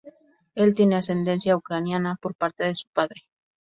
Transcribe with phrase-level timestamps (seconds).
[0.55, 3.21] Él tiene ascendencia ucraniana por parte de su padre.